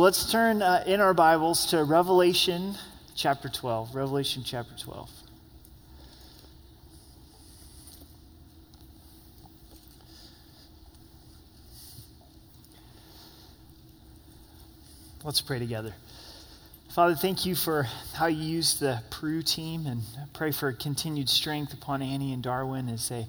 [0.00, 2.74] let's turn uh, in our Bibles to Revelation
[3.14, 3.94] chapter 12.
[3.94, 5.10] Revelation chapter 12.
[15.22, 15.92] Let's pray together.
[16.88, 20.00] Father, thank you for how you used the Peru team and
[20.32, 23.26] pray for continued strength upon Annie and Darwin as they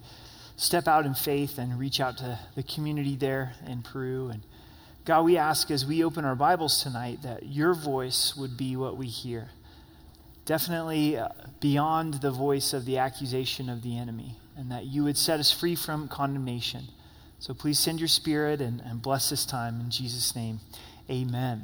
[0.55, 4.29] step out in faith and reach out to the community there in Peru.
[4.29, 4.41] And
[5.03, 8.97] God, we ask as we open our Bibles tonight that your voice would be what
[8.97, 9.49] we hear.
[10.45, 15.17] Definitely uh, beyond the voice of the accusation of the enemy, and that you would
[15.17, 16.83] set us free from condemnation.
[17.39, 19.79] So please send your spirit and, and bless this time.
[19.81, 20.59] In Jesus' name,
[21.09, 21.63] amen.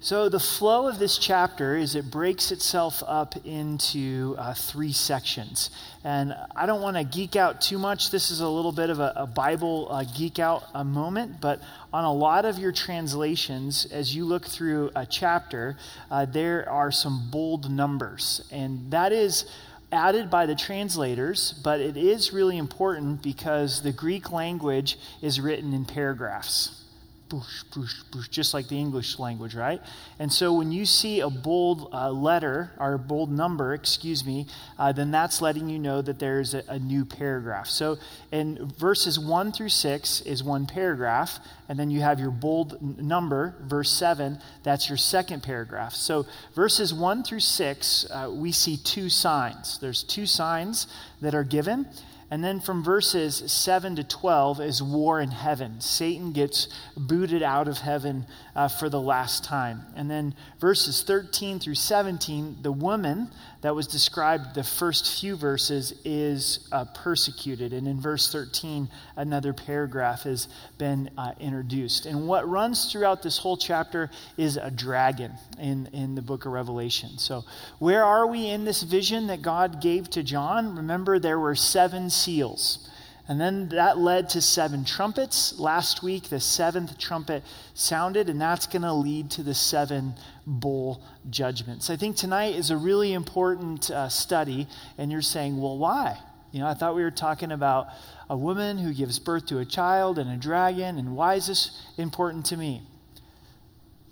[0.00, 5.70] So, the flow of this chapter is it breaks itself up into uh, three sections.
[6.04, 8.12] And I don't want to geek out too much.
[8.12, 11.60] This is a little bit of a, a Bible uh, geek out a moment, but
[11.92, 15.76] on a lot of your translations, as you look through a chapter,
[16.12, 18.46] uh, there are some bold numbers.
[18.52, 19.50] And that is
[19.90, 25.74] added by the translators, but it is really important because the Greek language is written
[25.74, 26.84] in paragraphs
[27.28, 29.80] boosh, boosh, boosh, just like the English language, right?
[30.18, 34.46] And so when you see a bold uh, letter, or a bold number, excuse me,
[34.78, 37.66] uh, then that's letting you know that there's a, a, new paragraph.
[37.66, 37.98] So
[38.32, 43.54] in verses 1 through 6 is one paragraph, and then you have your bold number,
[43.60, 45.94] verse 7, that's your second paragraph.
[45.94, 49.78] So verses 1 through 6, uh, we see two signs.
[49.78, 50.86] There's two signs
[51.20, 51.86] that are given.
[52.30, 55.80] And then from verses 7 to 12 is war in heaven.
[55.80, 59.86] Satan gets booted out of heaven uh, for the last time.
[59.96, 63.30] And then verses 13 through 17, the woman
[63.60, 67.72] that was described the first few verses is uh, persecuted.
[67.72, 72.06] And in verse 13, another paragraph has been uh, introduced.
[72.06, 76.52] And what runs throughout this whole chapter is a dragon in, in the book of
[76.52, 77.18] Revelation.
[77.18, 77.44] So,
[77.80, 80.76] where are we in this vision that God gave to John?
[80.76, 82.88] Remember, there were seven seals.
[83.28, 85.58] And then that led to seven trumpets.
[85.58, 87.44] Last week, the seventh trumpet
[87.74, 90.14] sounded, and that's going to lead to the seven
[90.46, 91.90] bowl judgments.
[91.90, 96.18] I think tonight is a really important uh, study, and you're saying, well, why?
[96.52, 97.88] You know, I thought we were talking about
[98.30, 101.86] a woman who gives birth to a child and a dragon, and why is this
[101.98, 102.80] important to me?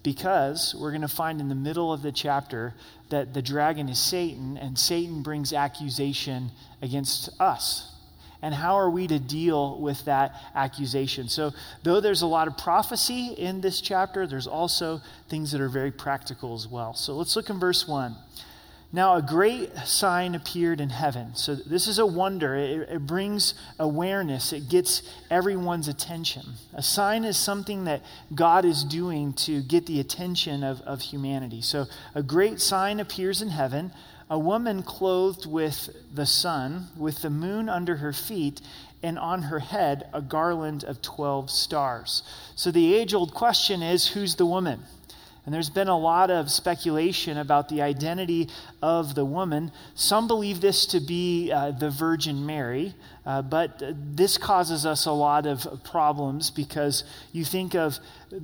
[0.03, 2.75] Because we're going to find in the middle of the chapter
[3.09, 6.51] that the dragon is Satan, and Satan brings accusation
[6.83, 7.96] against us,
[8.43, 11.29] and how are we to deal with that accusation?
[11.29, 11.53] So,
[11.83, 15.91] though there's a lot of prophecy in this chapter, there's also things that are very
[15.91, 16.95] practical as well.
[16.95, 18.17] So, let's look in verse 1.
[18.93, 21.35] Now, a great sign appeared in heaven.
[21.35, 22.55] So, this is a wonder.
[22.55, 26.45] It, it, brings awareness, it gets everyone's attention.
[26.73, 28.03] A sign is something that
[28.35, 31.63] God is doing to get the attention of, of humanity.
[31.63, 33.93] So, a great sign appears in heaven
[34.29, 38.61] a woman clothed with the sun, with the moon under her feet,
[39.03, 42.23] and on her head a garland of 12 stars.
[42.57, 44.83] So the age old question is who's the woman?
[45.45, 48.49] And there's been a lot of speculation about the identity
[48.87, 49.73] of the woman.
[49.97, 52.95] Some believe this to be uh, the Virgin Mary,
[53.27, 53.83] uh, but
[54.15, 57.03] this causes us a lot of problems because
[57.33, 57.99] you think of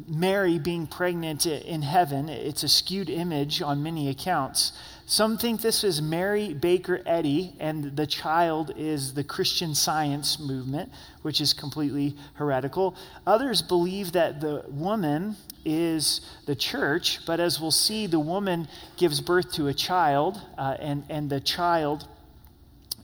[0.08, 4.72] Mary being pregnant in heaven, it's a skewed image on many accounts.
[5.06, 10.90] Some think this is Mary Baker Eddy, and the child is the Christian science movement,
[11.22, 12.96] which is completely heretical.
[13.26, 19.20] Others believe that the woman is the church, but as we'll see, the woman gives
[19.20, 22.06] birth to a child, uh, and, and the child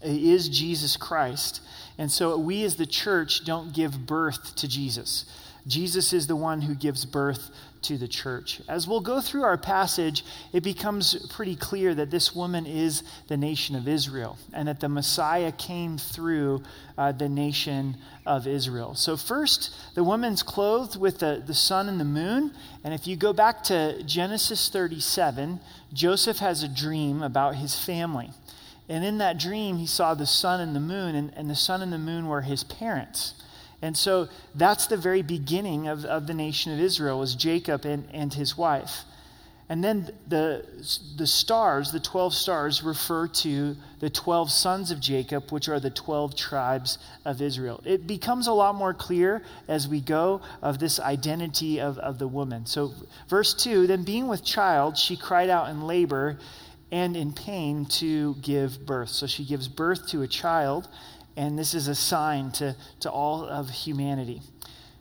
[0.02, 1.60] is Jesus Christ.
[1.96, 5.24] And so we as the church don't give birth to Jesus.
[5.66, 7.50] Jesus is the one who gives birth
[7.82, 8.60] to the church.
[8.68, 13.36] As we'll go through our passage, it becomes pretty clear that this woman is the
[13.36, 16.62] nation of Israel and that the Messiah came through
[16.96, 17.96] uh, the nation
[18.26, 18.94] of Israel.
[18.94, 22.52] So, first, the woman's clothed with the, the sun and the moon.
[22.84, 25.60] And if you go back to Genesis 37,
[25.92, 28.30] Joseph has a dream about his family.
[28.88, 31.82] And in that dream, he saw the sun and the moon, and, and the sun
[31.82, 33.34] and the moon were his parents.
[33.80, 38.08] And so that's the very beginning of, of the nation of Israel was Jacob and,
[38.12, 39.04] and his wife.
[39.70, 40.64] And then the,
[41.16, 45.90] the stars, the 12 stars, refer to the 12 sons of Jacob, which are the
[45.90, 47.82] 12 tribes of Israel.
[47.84, 52.26] It becomes a lot more clear as we go of this identity of, of the
[52.26, 52.64] woman.
[52.64, 52.94] So,
[53.28, 56.38] verse 2 Then being with child, she cried out in labor
[56.90, 59.10] and in pain to give birth.
[59.10, 60.88] So, she gives birth to a child
[61.38, 64.42] and this is a sign to, to all of humanity.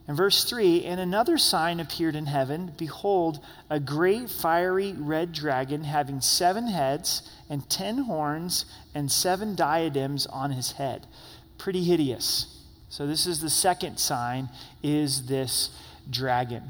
[0.07, 5.83] In verse 3, and another sign appeared in heaven Behold, a great fiery red dragon
[5.83, 11.07] having seven heads and ten horns and seven diadems on his head.
[11.57, 12.63] Pretty hideous.
[12.87, 14.49] So this is the second sign
[14.83, 15.71] is this
[16.09, 16.65] dragon.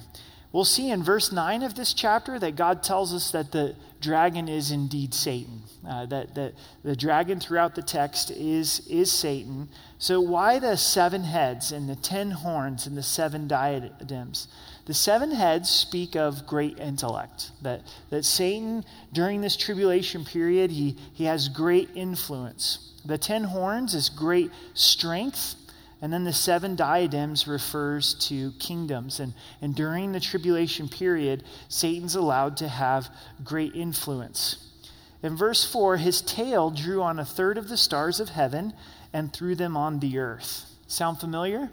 [0.54, 4.48] We'll see in verse 9 of this chapter that God tells us that the dragon
[4.48, 5.62] is indeed Satan.
[5.88, 6.54] Uh, that, that
[6.84, 9.70] the dragon throughout the text is, is Satan.
[10.00, 14.48] So, why the seven heads and the ten horns and the seven diadems?
[14.86, 17.52] The seven heads speak of great intellect.
[17.62, 22.94] That, that Satan, during this tribulation period, he, he has great influence.
[23.06, 25.56] The ten horns is great strength
[26.02, 29.20] and then the seven diadems refers to kingdoms.
[29.20, 33.10] And, and during the tribulation period, Satan's allowed to have
[33.44, 34.64] great influence.
[35.24, 38.74] In verse 4, his tail drew on a third of the stars of heaven
[39.12, 40.66] and threw them on the earth.
[40.86, 41.72] Sound familiar?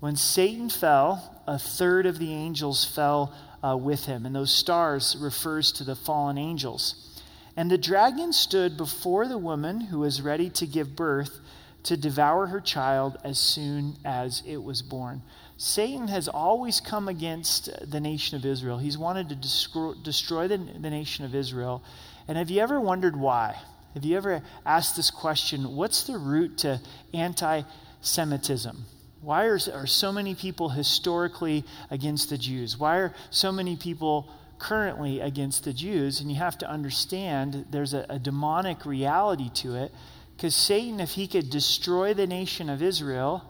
[0.00, 3.34] When Satan fell, a third of the angels fell
[3.64, 4.26] uh, with him.
[4.26, 7.20] And those stars refers to the fallen angels.
[7.56, 11.40] And the dragon stood before the woman who was ready to give birth
[11.88, 15.22] to devour her child as soon as it was born.
[15.56, 18.76] Satan has always come against the nation of Israel.
[18.76, 21.82] He's wanted to destroy, the, the nation of Israel.
[22.28, 23.56] And have you ever wondered why?
[23.94, 26.78] Have you ever asked this question what's the root to
[27.14, 27.62] anti
[28.02, 28.84] Semitism?
[29.22, 32.76] Why are, are so many people historically against the Jews?
[32.76, 36.20] Why are so many people currently against the Jews?
[36.20, 39.90] And you have to understand there's a, a demonic reality to it
[40.38, 43.42] because Satan, if he could destroy the nation of Israel,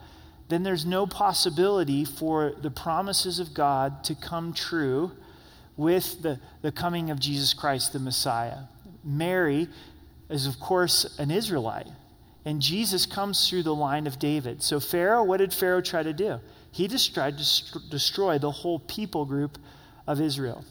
[0.48, 5.12] then there's no possibility for the promises of God to come true
[5.76, 8.60] with the, the coming of Jesus Christ, the Messiah.
[9.04, 9.68] Mary
[10.30, 11.88] is, of course, an Israelite,
[12.46, 14.62] and Jesus comes through the line of David.
[14.62, 16.40] So, Pharaoh, what did Pharaoh try to do?
[16.72, 17.44] He just tried to
[17.90, 19.58] destroy the whole people group
[20.06, 20.64] of Israel.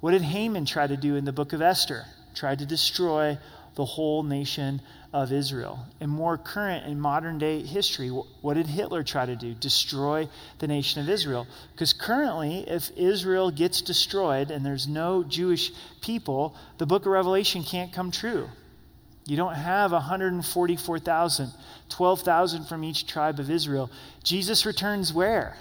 [0.00, 2.04] What did Haman try to do in the book of Esther?
[2.34, 3.38] Tried to destroy
[3.74, 4.80] the whole nation
[5.12, 5.86] of Israel.
[6.00, 9.54] In more current and modern day history, what did Hitler try to do?
[9.54, 10.28] Destroy
[10.58, 11.46] the nation of Israel.
[11.72, 17.62] Because currently, if Israel gets destroyed and there's no Jewish people, the book of Revelation
[17.62, 18.48] can't come true.
[19.26, 21.50] You don't have 144,000,
[21.88, 23.90] 12,000 from each tribe of Israel.
[24.24, 25.56] Jesus returns where?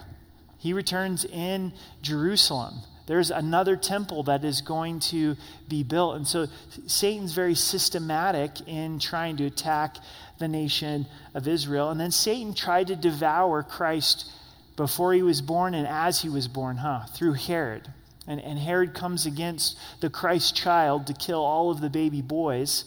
[0.57, 2.81] He returns in Jerusalem.
[3.11, 5.35] There's another temple that is going to
[5.67, 6.15] be built.
[6.15, 6.47] And so
[6.87, 9.97] Satan's very systematic in trying to attack
[10.39, 11.89] the nation of Israel.
[11.89, 14.31] And then Satan tried to devour Christ
[14.77, 17.01] before he was born and as he was born, huh?
[17.07, 17.89] Through Herod.
[18.27, 22.85] And, and Herod comes against the Christ child to kill all of the baby boys.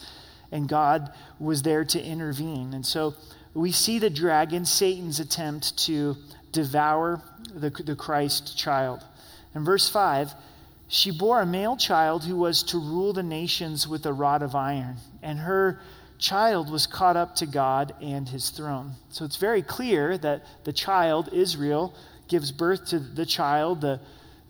[0.50, 2.72] And God was there to intervene.
[2.72, 3.12] And so
[3.52, 6.16] we see the dragon, Satan's attempt to
[6.50, 7.20] devour
[7.54, 9.04] the, the Christ child.
[9.54, 10.34] In verse 5,
[10.88, 14.54] she bore a male child who was to rule the nations with a rod of
[14.54, 15.80] iron, and her
[16.18, 18.92] child was caught up to God and his throne.
[19.10, 21.94] So it's very clear that the child, Israel,
[22.28, 24.00] gives birth to the child, the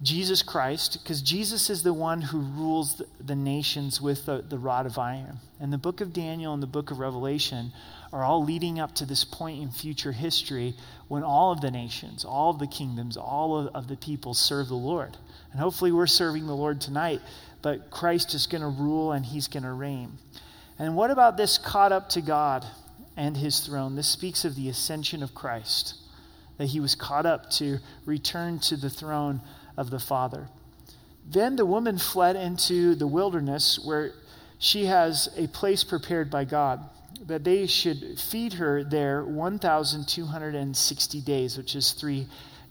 [0.03, 4.87] Jesus Christ, because Jesus is the one who rules the, nations with the, the rod
[4.87, 5.39] of iron.
[5.61, 7.73] And the book of Daniel and the book of Revelation
[8.13, 10.75] are all leading up to this point in future history
[11.09, 14.69] when all of the nations, all of the kingdoms, all of, of the people serve
[14.69, 15.17] the Lord.
[15.53, 17.21] And hopefully we're serving the Lord tonight,
[17.63, 20.19] but Christ is going to rule and he's going to reign.
[20.79, 22.67] And what about this caught up to God
[23.17, 23.95] and his throne?
[23.95, 25.95] This speaks of the ascension of Christ,
[26.59, 29.41] that he was caught up to return to the throne
[29.77, 30.49] of the Father.
[31.27, 34.13] Then the woman fled into the wilderness where
[34.59, 36.81] she has a place prepared by God
[37.27, 42.27] that they should feed her there 1,260 days, which is three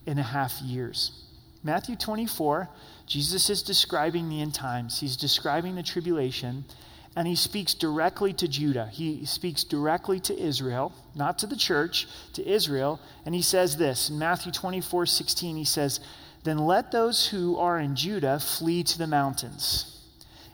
[0.05, 1.23] and a half years.
[1.63, 2.69] Matthew 24,
[3.07, 4.99] Jesus is describing the end times.
[4.99, 6.65] He's describing the tribulation,
[7.15, 8.87] and he speaks directly to Judah.
[8.91, 12.99] He speaks directly to Israel, not to the church, to Israel.
[13.25, 15.99] And he says this in Matthew 24, 16, he says,
[16.43, 19.92] Then let those who are in Judah flee to the mountains.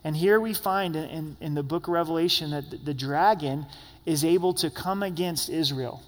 [0.04, 3.66] And here we find in, in, the book of Revelation that the, the dragon
[4.06, 6.02] is able to come against Israel.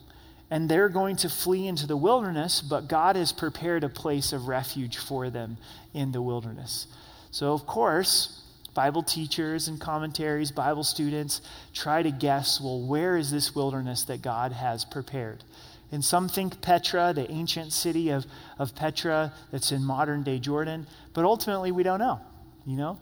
[0.50, 4.48] And they're going to flee into the wilderness, but God has prepared a place of
[4.48, 5.58] refuge for them
[5.94, 6.88] in the wilderness.
[7.32, 8.42] So, of course,
[8.74, 11.42] Bible teachers and commentaries, Bible students
[11.74, 15.44] try to guess well, where is this wilderness that God has prepared?
[15.92, 18.26] And some think Petra, the ancient city of,
[18.58, 22.22] of Petra that's in modern day Jordan, but ultimately we don't know.
[22.66, 23.00] You know,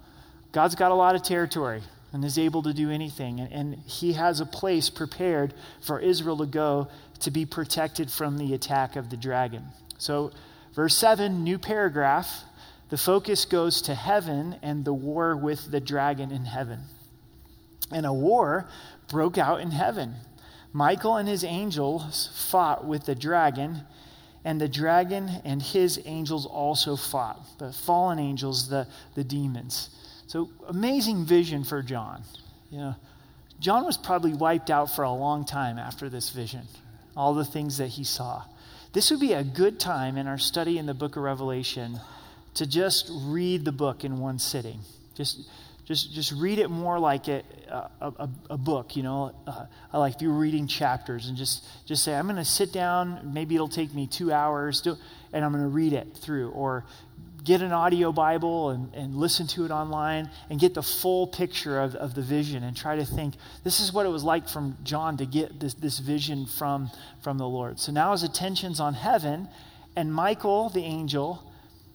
[0.51, 3.39] God's got a lot of territory and is able to do anything.
[3.39, 6.87] And, and, he has a place prepared for Israel to go
[7.19, 9.65] to be protected from the attack of the dragon.
[9.99, 10.31] So,
[10.73, 12.43] Verse 7, new paragraph.
[12.89, 16.81] The focus goes to heaven and the war with the dragon in heaven.
[17.91, 18.67] And a war
[19.09, 20.15] broke out in heaven.
[20.71, 23.81] Michael and his angels fought with the dragon,
[24.45, 27.39] and the dragon and his angels also fought.
[27.57, 29.89] The fallen angels, the, the demons.
[30.29, 32.21] So amazing vision for John.
[32.69, 32.95] You know,
[33.59, 36.67] John was probably wiped out for a long time after this vision,
[37.17, 38.43] all the things that he saw.
[38.93, 41.99] This would be a good time in our study in the book of Revelation
[42.53, 44.81] to just read the book in one sitting.
[45.15, 45.49] Just,
[45.85, 49.65] just, just read it more like a, a, a, a book, you know, uh,
[49.97, 53.55] like if you're reading chapters and just, just say, I'm going to sit down, maybe
[53.55, 54.85] it'll take me two hours,
[55.33, 56.51] and I'm going to read it through.
[56.51, 56.85] Or
[57.43, 61.79] get an audio Bible and, and listen to it online and get the full picture
[61.79, 64.77] of, of the vision and try to think this is what it was like from
[64.83, 66.91] John to get this, this vision from,
[67.21, 67.79] from the Lord.
[67.79, 69.47] So now his attention's on heaven,
[69.95, 71.43] and Michael, the angel,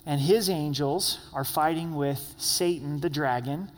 [0.07, 3.71] and his angels are fighting with Satan, the dragon,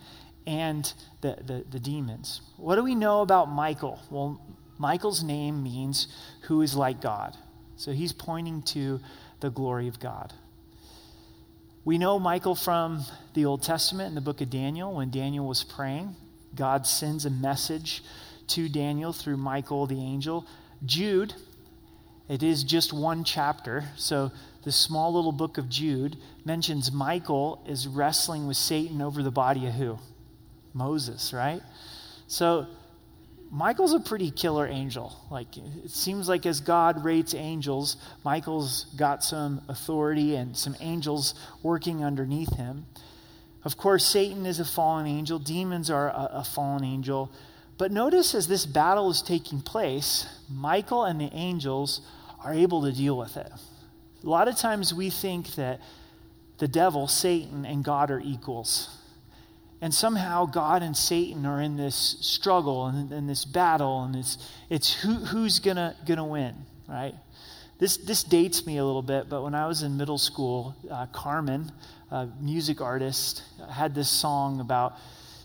[0.45, 2.41] and the, the, the demons.
[2.57, 3.99] What do we know about Michael?
[4.09, 4.41] Well,
[4.77, 6.07] Michael's name means
[6.43, 7.35] who is like God.
[7.75, 8.99] So he's pointing to
[9.39, 10.33] the glory of God.
[11.87, 14.95] We know Michael from the Old Testament in the book of Daniel.
[14.95, 16.17] When Daniel was praying,
[16.53, 18.03] God sends a message
[18.47, 20.45] to Daniel through Michael the angel.
[20.85, 21.33] Jude,
[22.27, 23.85] it is just one chapter.
[23.95, 24.33] So
[24.65, 29.65] the small little book of Jude mentions Michael is wrestling with Satan over the body
[29.65, 29.97] of who?
[30.73, 31.61] Moses, right?
[32.27, 32.67] So
[33.49, 35.15] Michael's a pretty killer angel.
[35.31, 41.33] Like it seems like as God rates angels, Michael's got some authority and some angels
[41.63, 42.85] working underneath him.
[43.63, 47.31] Of course, Satan is a fallen angel, demons are a, a fallen angel.
[47.77, 52.01] But notice as this battle is taking place, Michael and the angels
[52.43, 53.51] are able to deal with it.
[54.23, 55.79] A lot of times we think that
[56.57, 58.96] the devil, Satan, and God are equals.
[59.81, 64.37] And somehow God and Satan are in this struggle and in this battle, and it's,
[64.69, 66.55] it's who, who's going to win,
[66.87, 67.13] right?
[67.79, 71.05] This, this dates me a little bit, but when I was in middle school, uh,
[71.07, 71.71] Carman,
[72.09, 74.95] a music artist, had this song about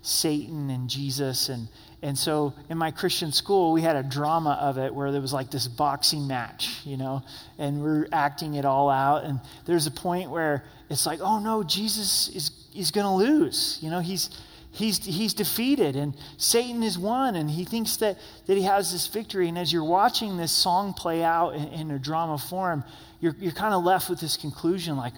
[0.01, 1.51] Satan and Jesus.
[1.51, 1.69] And,
[2.01, 5.35] and so in my Christian school, we had a drama of it where there was
[5.35, 7.23] like this boxing match, you know,
[7.59, 9.25] and we're acting it all out.
[9.25, 13.79] And there's a point where it's like, oh no, Jesus is he's going to lose.
[13.83, 14.31] You know, he's,
[14.73, 19.07] he's, he's defeated and Satan is won and he thinks that, that he has this
[19.07, 19.49] victory.
[19.49, 22.85] And as you're watching this song play out in, in a drama form,
[23.21, 25.13] you're, you're kind of left with this conclusion like,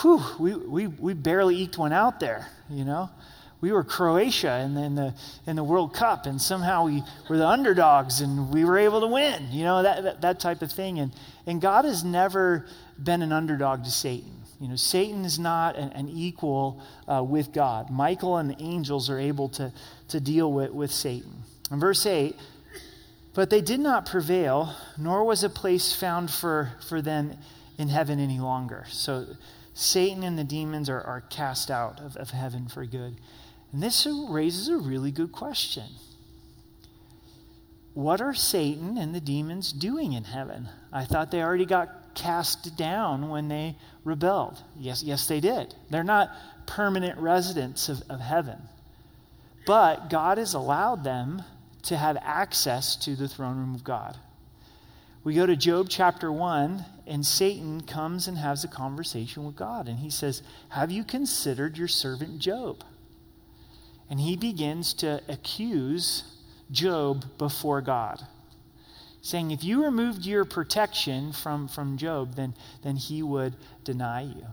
[0.00, 3.10] whew, we, we, we barely eked one out there, you know?
[3.60, 5.14] We were Croatia in the, in the,
[5.46, 9.06] in the World Cup, and somehow we were the underdogs and we were able to
[9.06, 10.98] win, you know, that, that, that type of thing.
[10.98, 11.12] And,
[11.44, 12.64] and God has never
[13.02, 14.39] been an underdog to Satan.
[14.60, 17.90] You know, Satan is not an, an equal uh, with God.
[17.90, 19.72] Michael and the angels are able to,
[20.08, 21.32] to deal with, with Satan.
[21.70, 22.36] In verse 8,
[23.32, 27.38] but they did not prevail, nor was a place found for, for them
[27.78, 28.84] in heaven any longer.
[28.90, 29.26] So
[29.72, 33.16] Satan and the demons are, are cast out of, of heaven for good.
[33.72, 35.84] And this raises a really good question.
[37.94, 40.68] What are Satan and the demons doing in heaven?
[40.92, 44.62] I thought they already got cast down when they rebelled.
[44.78, 45.74] Yes, yes, they did.
[45.90, 46.30] They're not
[46.66, 48.58] permanent residents of, of heaven.
[49.66, 51.42] But God has allowed them
[51.82, 54.16] to have access to the throne room of God.
[55.22, 59.86] We go to Job chapter 1, and Satan comes and has a conversation with God.
[59.86, 62.84] And he says, Have you considered your servant Job?
[64.08, 66.24] And he begins to accuse
[66.70, 68.26] Job before God
[69.22, 74.46] saying if you removed your protection from, from Job, then, then he would deny you.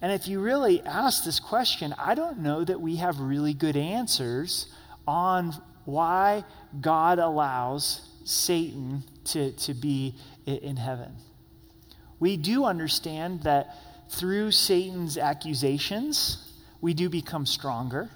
[0.00, 3.76] And if you really ask this question, I don't know that we have really good
[3.76, 4.66] answers
[5.06, 6.44] on why
[6.80, 11.12] God allows Satan to, to be in heaven.
[12.18, 13.74] We do understand that
[14.10, 18.10] through Satan's accusations, we do become stronger.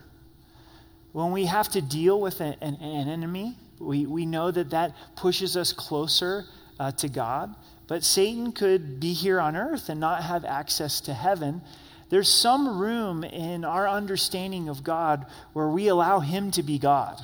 [1.12, 4.94] When we have to deal with an, an, an enemy, we, we know that that
[5.16, 6.44] pushes us closer
[6.78, 7.54] uh, to God.
[7.88, 11.62] But Satan could be here on earth and not have access to heaven.
[12.08, 17.20] There's some room in our understanding of God where we allow him to be God.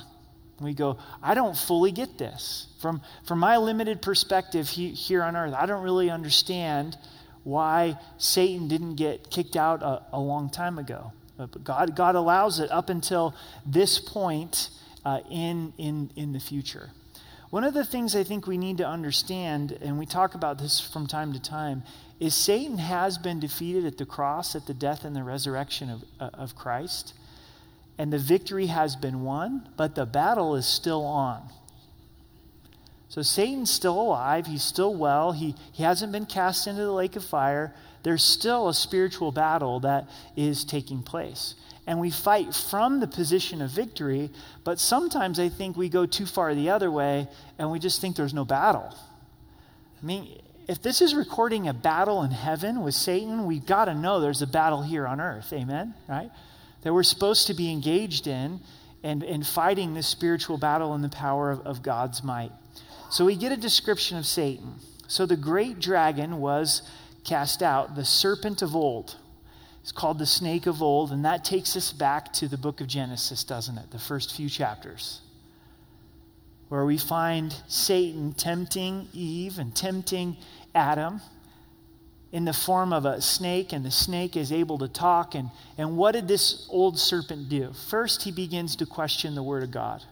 [0.61, 2.69] We go, I don't fully get this.
[2.81, 6.97] From, from my limited perspective he, here on earth, I don't really understand
[7.45, 11.13] why Satan didn't get kicked out a, a long time ago.
[11.37, 13.35] But God, God allows it up until
[13.65, 14.71] this point
[15.07, 16.91] uh, in, in, in the future.
[17.51, 20.81] One of the things I think we need to understand, and we talk about this
[20.81, 21.85] from time to time,
[22.19, 26.05] is Satan has been defeated at the cross, at the death and the resurrection of,
[26.19, 27.15] uh, of Christ.
[27.97, 31.51] And the victory has been won, but the battle is still on.
[33.09, 34.47] So Satan's still alive.
[34.47, 35.31] He's still well.
[35.31, 37.73] He, he hasn't been cast into the lake of fire.
[38.03, 41.55] There's still a spiritual battle that is taking place.
[41.87, 44.31] And we fight from the position of victory,
[44.65, 47.29] but sometimes I think we go too far the other way
[47.59, 48.93] and we just think there's no battle.
[50.03, 53.95] I mean, if this is recording a battle in heaven with Satan, we've got to
[53.95, 55.53] know there's a battle here on earth.
[55.53, 55.95] Amen?
[56.09, 56.31] Right?
[56.83, 58.61] That we're supposed to be engaged in
[59.05, 62.51] and, and fighting this spiritual battle in the power of, of God's might.
[63.11, 64.75] So we get a description of Satan.
[65.07, 66.83] So the great dragon was
[67.23, 69.17] cast out, the serpent of old.
[69.87, 72.89] It's called the snake of old, and that takes us back to the book of
[72.89, 73.93] Genesis, doesn't it?
[73.93, 75.21] The first few chapters,
[76.69, 80.39] where we find Satan tempting Eve and tempting
[80.75, 81.21] Adam
[82.33, 85.37] in the form of a snake, and the snake is able to talk.
[85.37, 87.73] And, and what did this old serpent do?
[87.89, 90.03] First, he begins to question the Word of God.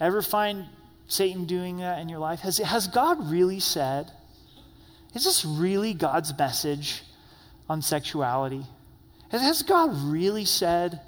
[0.00, 0.64] Ever find
[1.06, 2.40] Satan doing that in your life?
[2.40, 4.10] Has, has God really said?
[5.14, 7.02] Is this really God's message
[7.70, 8.66] on sexuality?
[9.30, 11.00] Has, God really said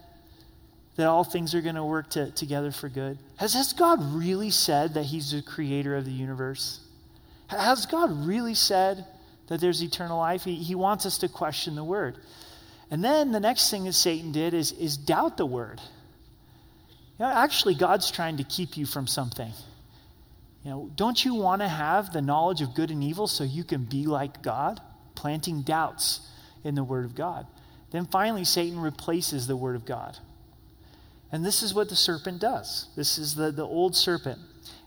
[0.95, 3.19] that all things are going to work to, together for good?
[3.37, 6.79] Has, has God really said that He's the creator of the universe?
[7.49, 9.05] Has God really said
[9.49, 10.45] that there's eternal life?
[10.45, 12.17] He, he wants us to question the word.
[12.93, 15.81] And then the next thing that Satan did is, is doubt the word.
[17.19, 19.51] You know, actually, God's trying to keep you from something.
[20.63, 23.65] You know, don't you want to have the knowledge of good and evil so you
[23.65, 24.81] can be like God?
[25.17, 26.29] Planting doubts
[26.65, 27.47] in the Word of God.
[27.91, 30.19] Then finally, Satan replaces the Word of God.
[31.31, 32.89] And this is what the serpent does.
[32.97, 34.39] This is the, the old serpent.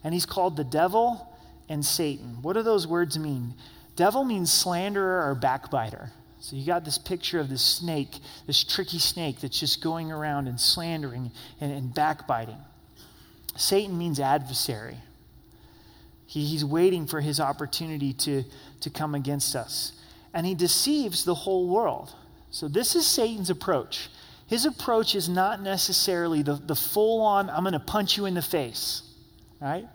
[0.04, 1.36] And he's called the devil
[1.68, 2.42] and Satan.
[2.42, 3.56] What do those words mean?
[3.96, 6.12] Devil means slanderer or backbiter.
[6.40, 10.48] So you got this picture of this snake, this tricky snake that's just going around
[10.48, 12.58] and slandering and, and backbiting.
[13.56, 14.98] Satan means adversary.
[16.28, 18.44] He, he's waiting for his opportunity to,
[18.82, 19.94] to come against us.
[20.36, 22.14] And he deceives the whole world.
[22.52, 24.10] So, this is Satan's approach.
[24.48, 28.36] His approach is not necessarily the, the full on, I'm going to punch you in
[28.36, 29.02] the face,
[29.60, 29.88] right?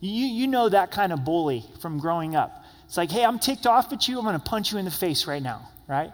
[0.00, 2.64] You, you know that kind of bully from growing up.
[2.86, 4.90] It's like, hey, I'm ticked off at you, I'm going to punch you in the
[4.90, 6.12] face right now, right?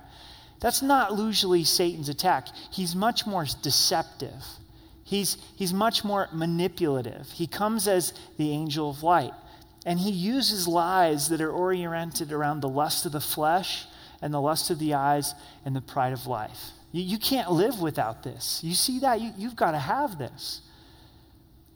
[0.61, 2.49] That's not usually Satan's attack.
[2.73, 4.44] He's much more deceptive.
[5.05, 7.31] He's, he's much more manipulative.
[7.33, 9.33] He comes as the angel of light.
[9.86, 13.86] And he uses lies that are oriented around the lust of the flesh
[14.20, 16.70] and the lust of the eyes and the pride of life.
[16.92, 18.60] You, you can't live without this.
[18.62, 19.20] You see that?
[19.20, 20.60] You, you've got to have this.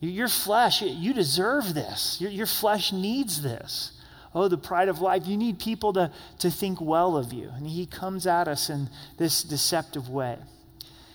[0.00, 2.20] Your flesh, you deserve this.
[2.20, 3.92] Your, your flesh needs this.
[4.34, 5.26] Oh, the pride of life.
[5.26, 7.50] You need people to, to think well of you.
[7.56, 10.36] And he comes at us in this deceptive way.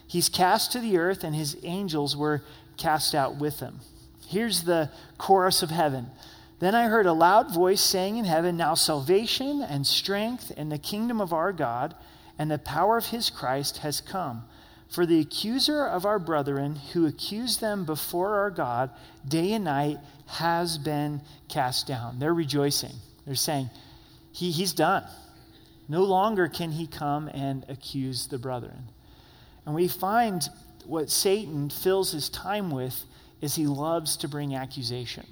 [0.08, 2.42] He's cast to the earth, and his angels were
[2.78, 3.82] cast out with him.
[4.28, 6.08] Here's the chorus of heaven.
[6.60, 10.78] Then I heard a loud voice saying in heaven, Now salvation and strength and the
[10.78, 11.96] kingdom of our God
[12.38, 14.44] and the power of his Christ has come.
[14.90, 18.90] For the accuser of our brethren, who accused them before our God
[19.28, 22.20] day and night, has been cast down.
[22.20, 22.96] They're rejoicing.
[23.26, 23.70] They're saying,
[24.32, 25.04] he, He's done.
[25.88, 28.90] No longer can he come and accuse the brethren.
[29.66, 30.48] And we find
[30.86, 33.06] what Satan fills his time with
[33.42, 35.26] is he loves to bring accusation.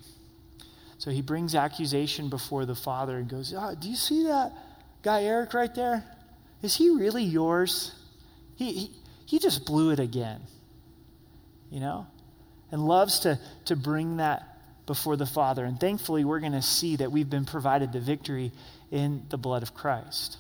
[0.98, 4.52] So he brings accusation before the father and goes, oh, Do you see that
[5.04, 6.04] guy Eric right there?
[6.62, 7.94] Is he really yours?
[8.56, 8.92] He, he,
[9.26, 10.42] he just blew it again.
[11.70, 12.08] You know?
[12.72, 14.58] And loves to, to bring that
[14.88, 15.64] before the Father.
[15.64, 18.52] And thankfully, we're going to see that we've been provided the victory
[18.90, 20.38] in the blood of Christ.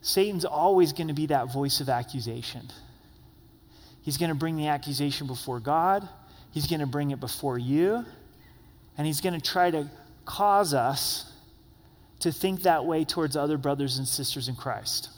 [0.00, 2.62] Satan's always going to be that voice of accusation.
[4.02, 6.08] He's going to bring the accusation before God,
[6.52, 8.06] he's going to bring it before you,
[8.98, 9.88] and he's going to try to
[10.24, 11.32] cause us
[12.18, 15.08] to think that way towards other brothers and sisters in Christ.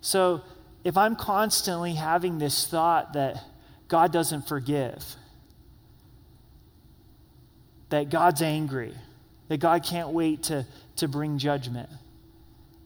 [0.00, 0.40] So,
[0.82, 3.36] if I'm constantly having this thought that
[3.86, 5.04] God doesn't forgive,
[7.90, 8.94] that God's angry,
[9.48, 10.66] that God can't wait to,
[10.96, 11.88] to bring judgment,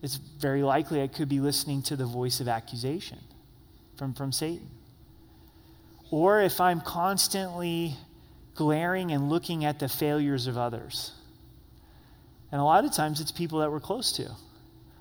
[0.03, 3.19] it's very likely I could be listening to the voice of accusation
[3.97, 4.69] from, from Satan.
[6.11, 7.97] Or if I'm constantly
[8.57, 11.13] glaring and looking at the failures of others.
[12.51, 14.31] And a lot of times it's people that we're close to.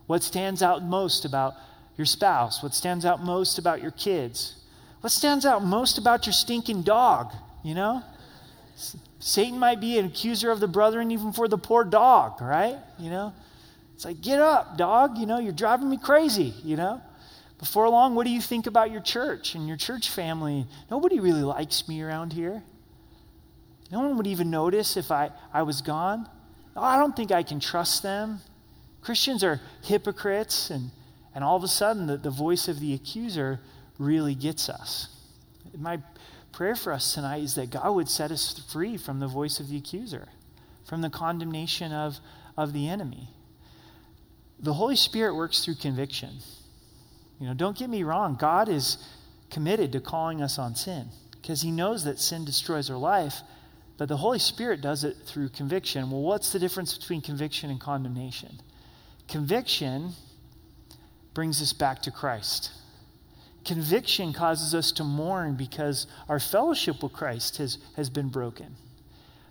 [0.07, 1.53] What stands out most about
[1.97, 2.61] your spouse?
[2.61, 4.55] What stands out most about your kids?
[5.01, 7.31] What stands out most about your stinking dog?
[7.63, 8.03] You know?
[9.19, 12.77] Satan might be an accuser of the brethren even for the poor dog, right?
[12.99, 13.33] You know?
[13.93, 15.17] It's like, get up, dog.
[15.17, 17.01] You know, you're driving me crazy, you know?
[17.57, 20.65] Before long, what do you think about your church and your church family?
[20.91, 22.61] Nobody really likes me around here.
[23.95, 26.27] No one would even notice if I, I was gone.
[26.75, 28.41] Oh, I don't think I can trust them.
[29.01, 30.91] Christians are hypocrites, and,
[31.33, 33.61] and all of a sudden, the, the voice of the accuser
[33.97, 35.07] really gets us.
[35.77, 35.99] My
[36.51, 39.69] prayer for us tonight is that God would set us free from the voice of
[39.69, 40.27] the accuser,
[40.83, 42.17] from the condemnation of,
[42.57, 43.29] of the enemy.
[44.59, 46.31] The Holy Spirit works through conviction.
[47.39, 48.97] You know, don't get me wrong, God is
[49.49, 51.07] committed to calling us on sin
[51.41, 53.39] because he knows that sin destroys our life,
[53.97, 56.11] but the Holy Spirit does it through conviction.
[56.11, 58.59] Well, what's the difference between conviction and condemnation?
[59.27, 60.11] Conviction
[61.33, 62.71] brings us back to Christ.
[63.63, 68.75] Conviction causes us to mourn because our fellowship with Christ has, has been broken.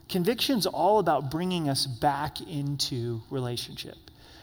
[0.09, 3.97] Conviction's all about bringing us back into relationship.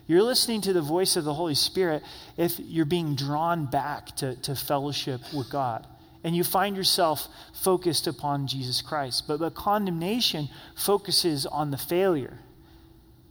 [0.08, 2.04] You're listening to the voice of the Holy Spirit
[2.36, 5.88] if you're being drawn back to, to fellowship with God
[6.24, 9.28] and you find yourself focused upon Jesus Christ.
[9.28, 12.40] But the condemnation focuses on the failure.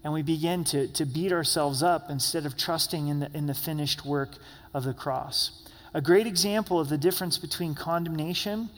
[0.02, 3.54] And we begin to, to beat ourselves up instead of trusting in the, in the
[3.54, 4.30] finished work
[4.72, 5.62] of the cross.
[5.92, 8.70] A great example of the difference between condemnation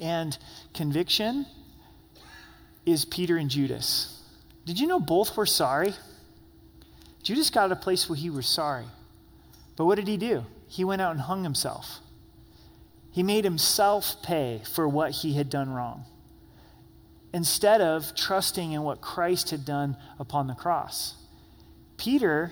[0.00, 0.36] and
[0.72, 1.46] conviction
[2.86, 4.22] is Peter and Judas.
[4.64, 5.94] Did you know both were sorry?
[7.22, 8.86] Judas got a place where he was sorry.
[9.76, 10.44] But what did he do?
[10.68, 12.00] He went out and hung himself.
[13.14, 16.04] He made himself pay for what he had done wrong
[17.32, 21.14] instead of trusting in what Christ had done upon the cross.
[21.96, 22.50] Peter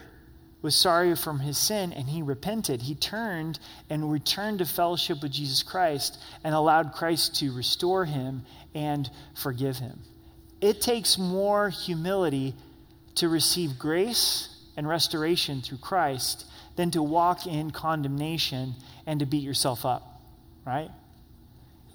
[0.62, 2.82] was sorry from his sin and he repented.
[2.82, 3.58] He turned
[3.90, 9.78] and returned to fellowship with Jesus Christ and allowed Christ to restore him and forgive
[9.78, 9.98] him.
[10.60, 12.54] It takes more humility
[13.16, 16.46] to receive grace and restoration through Christ
[16.76, 20.11] than to walk in condemnation and to beat yourself up,
[20.64, 20.90] right?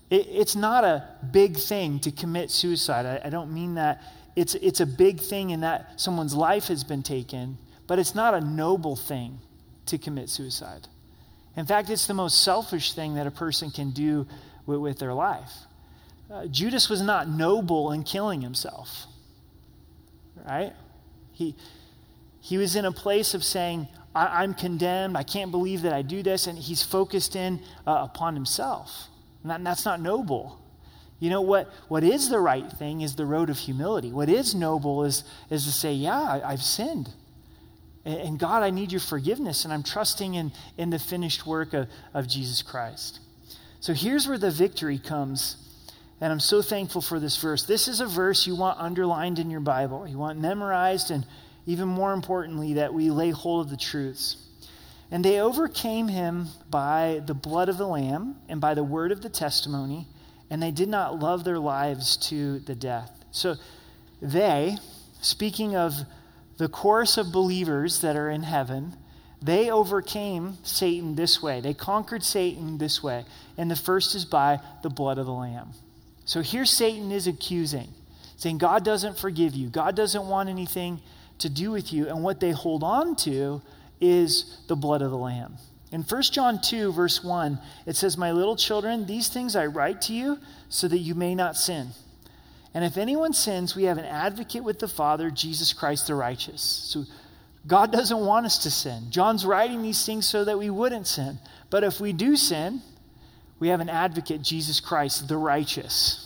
[0.10, 3.06] It, it's not a big thing to commit suicide.
[3.06, 4.02] I, I don't mean that.
[4.36, 8.34] It's, it's a big thing in that someone's life has been taken but it's not
[8.34, 9.40] a noble thing
[9.88, 10.88] to commit suicide.
[11.56, 14.28] In fact, it's the most selfish thing that a person can do
[14.66, 15.52] with, with their life.
[16.30, 19.06] Uh, Judas was not noble in killing himself,
[20.48, 20.74] right?
[21.32, 21.56] He,
[22.48, 25.18] he was in a place of saying, I, am condemned.
[25.18, 26.48] I can't believe that I do this.
[26.48, 29.10] And he's focused in uh, upon himself.
[29.44, 30.58] And, that, and that's not noble.
[31.20, 31.70] You know what?
[31.90, 34.14] What is the right thing is the road of humility.
[34.14, 37.10] What is noble is, is to say, Yeah, I, I've sinned.
[38.06, 41.90] And God, I need your forgiveness, and I'm trusting in, in the finished work of,
[42.14, 43.20] of Jesus Christ.
[43.82, 45.58] So here's where the victory comes.
[46.22, 47.64] And I'm so thankful for this verse.
[47.64, 51.26] This is a verse you want underlined in your Bible, you want memorized, and
[51.68, 54.38] even more importantly, that we lay hold of the truths.
[55.12, 59.22] And they overcame him by the blood of the Lamb and by the word of
[59.22, 60.08] the testimony,
[60.50, 63.12] and they did not love their lives to the death.
[63.32, 63.56] So
[64.22, 64.78] they,
[65.22, 65.94] speaking of
[66.58, 68.96] the chorus of believers that are in heaven,
[69.42, 71.62] they overcame Satan this way.
[71.62, 73.26] They conquered Satan this way.
[73.58, 75.74] And the first is by the blood of the Lamb.
[76.26, 77.90] So here Satan is accusing,
[78.38, 81.02] saying, God doesn't forgive you, God doesn't want anything
[81.40, 82.08] to do with you.
[82.08, 83.62] And what they hold on to
[84.00, 85.58] is the blood of the Lamb.
[85.92, 90.02] In 1 John 2, verse 1, it says, My little children, these things I write
[90.04, 90.38] to you
[90.70, 91.90] so that you may not sin.
[92.74, 96.62] And if anyone sins, we have an advocate with the Father, Jesus Christ the righteous.
[96.62, 97.06] So
[97.66, 99.06] God doesn't want us to sin.
[99.10, 101.40] John's writing these things so that we wouldn't sin.
[101.70, 102.82] But if we do sin,
[103.60, 106.24] we have an advocate, Jesus Christ the righteous.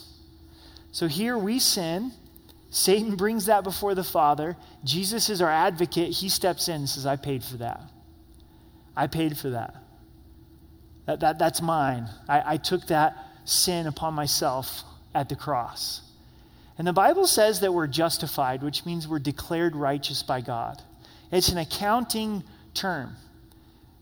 [0.91, 2.11] So here we sin.
[2.71, 4.55] Satan brings that before the Father.
[4.83, 6.09] Jesus is our advocate.
[6.09, 7.81] He steps in and says, I paid for that.
[8.95, 9.75] I paid for that.
[11.05, 12.07] that, that that's mine.
[12.29, 16.01] I, I took that sin upon myself at the cross.
[16.77, 20.81] And the Bible says that we're justified, which means we're declared righteous by God.
[21.29, 23.17] It's an accounting term,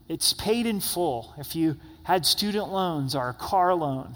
[0.07, 1.33] it's paid in full.
[1.39, 4.15] If you had student loans or a car loan,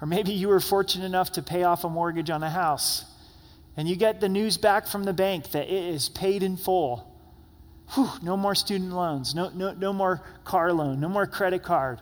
[0.00, 3.04] or maybe you were fortunate enough to pay off a mortgage on a house,
[3.76, 7.12] and you get the news back from the bank that it is paid in full.
[7.94, 12.00] Whew, no more student loans, no, no, no more car loan, no more credit card.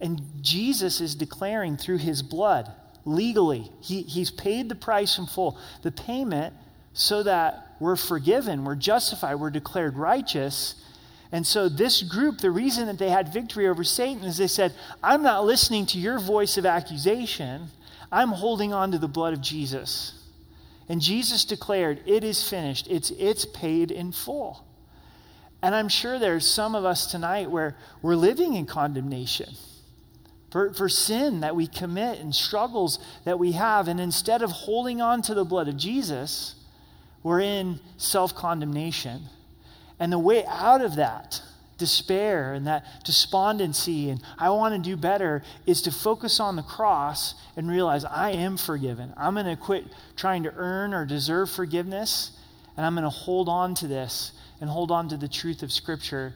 [0.00, 2.70] And Jesus is declaring through his blood
[3.04, 3.70] legally.
[3.80, 5.58] He, he's paid the price in full.
[5.82, 6.54] The payment
[6.92, 10.74] so that we're forgiven, we're justified, we're declared righteous.
[11.32, 14.74] And so, this group, the reason that they had victory over Satan is they said,
[15.02, 17.68] I'm not listening to your voice of accusation.
[18.10, 20.21] I'm holding on to the blood of Jesus.
[20.92, 22.86] And Jesus declared, It is finished.
[22.90, 24.62] It's, it's paid in full.
[25.62, 29.54] And I'm sure there's some of us tonight where we're living in condemnation
[30.50, 33.88] for, for sin that we commit and struggles that we have.
[33.88, 36.56] And instead of holding on to the blood of Jesus,
[37.22, 39.22] we're in self condemnation.
[39.98, 41.40] And the way out of that,
[41.78, 46.62] despair and that despondency and I want to do better is to focus on the
[46.62, 49.12] cross and realize I am forgiven.
[49.16, 49.84] I'm going to quit
[50.16, 52.38] trying to earn or deserve forgiveness
[52.76, 55.72] and I'm going to hold on to this and hold on to the truth of
[55.72, 56.34] Scripture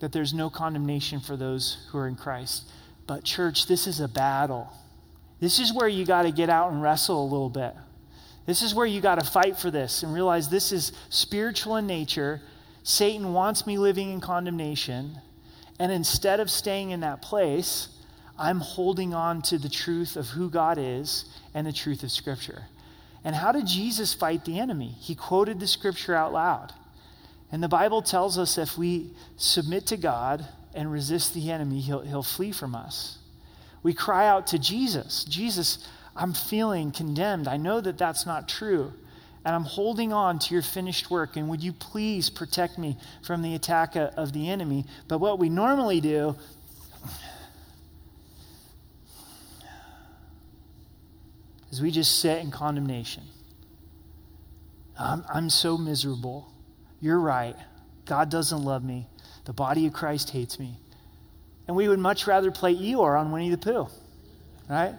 [0.00, 2.68] that there's no condemnation for those who are in Christ.
[3.06, 4.72] But, church, this is a battle.
[5.40, 7.74] This is where you got to get out and wrestle a little bit.
[8.46, 11.86] This is where you got to fight for this and realize this is spiritual in
[11.86, 12.40] nature
[12.86, 15.18] Satan wants me living in condemnation.
[15.80, 17.88] And instead of staying in that place,
[18.38, 22.62] I'm holding on to the truth of who God is and the truth of Scripture.
[23.24, 24.94] And how did Jesus fight the enemy?
[25.00, 26.74] He quoted the Scripture out loud.
[27.50, 32.02] And the Bible tells us if we submit to God and resist the enemy, he'll,
[32.02, 33.18] he'll flee from us.
[33.82, 35.78] We cry out to Jesus Jesus,
[36.14, 37.48] I'm feeling condemned.
[37.48, 38.92] I know that that's not true
[39.46, 41.36] and I'm holding on to your finished work.
[41.36, 44.86] And would you please protect me from the attack of the enemy?
[45.06, 46.34] But what we normally do
[51.70, 53.22] is we just sit in condemnation.
[54.98, 56.52] I'm, I'm so miserable.
[57.00, 57.54] You're right.
[58.04, 59.06] God doesn't love me.
[59.44, 60.76] The body of Christ hates me.
[61.68, 63.86] And we would much rather play Eeyore on Winnie the Pooh,
[64.68, 64.94] right?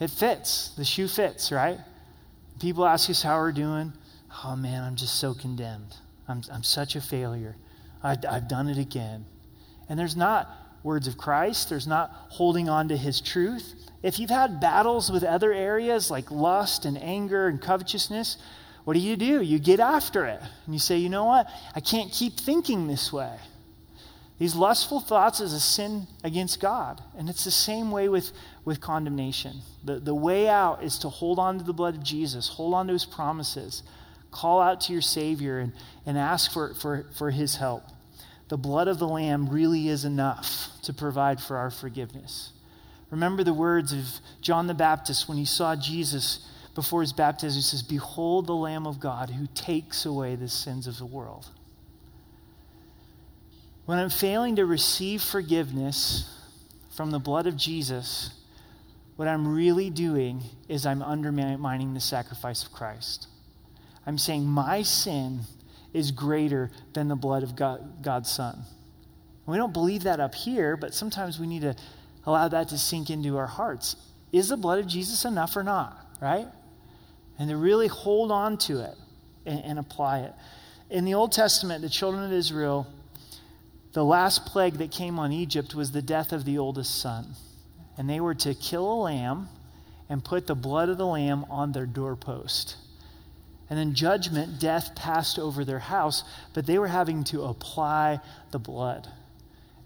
[0.00, 0.70] It fits.
[0.78, 1.78] The shoe fits, right?
[2.60, 3.92] People ask us how we're doing.
[4.44, 5.96] Oh man, I'm just so condemned.
[6.28, 7.56] I'm, I'm such a failure.
[8.02, 9.24] I, I've done it again.
[9.88, 10.48] And there's not
[10.82, 13.74] words of Christ, there's not holding on to his truth.
[14.02, 18.38] If you've had battles with other areas like lust and anger and covetousness,
[18.84, 19.42] what do you do?
[19.42, 20.40] You get after it.
[20.64, 21.48] And you say, you know what?
[21.74, 23.36] I can't keep thinking this way.
[24.38, 27.02] These lustful thoughts is a sin against God.
[27.18, 28.32] And it's the same way with,
[28.70, 29.62] with condemnation.
[29.82, 32.86] The, the way out is to hold on to the blood of Jesus, hold on
[32.86, 33.82] to his promises,
[34.30, 35.72] call out to your Savior, and,
[36.06, 37.82] and ask for, for, for his help.
[38.46, 42.52] The blood of the Lamb really is enough to provide for our forgiveness.
[43.10, 44.04] Remember the words of
[44.40, 47.58] John the Baptist when he saw Jesus before his baptism.
[47.58, 51.48] He says, Behold the Lamb of God who takes away the sins of the world.
[53.84, 56.32] When I'm failing to receive forgiveness
[56.94, 58.30] from the blood of Jesus,
[59.20, 63.26] what I'm really doing is I'm undermining the sacrifice of Christ.
[64.06, 65.40] I'm saying my sin
[65.92, 68.62] is greater than the blood of God, God's Son.
[69.44, 71.76] We don't believe that up here, but sometimes we need to
[72.24, 73.94] allow that to sink into our hearts.
[74.32, 76.46] Is the blood of Jesus enough or not, right?
[77.38, 78.96] And to really hold on to it
[79.44, 80.32] and, and apply it.
[80.88, 82.86] In the Old Testament, the children of Israel
[83.92, 87.34] the last plague that came on Egypt was the death of the oldest son.
[87.96, 89.48] And they were to kill a lamb
[90.08, 92.76] and put the blood of the lamb on their doorpost.
[93.68, 98.58] And then judgment, death passed over their house, but they were having to apply the
[98.58, 99.06] blood.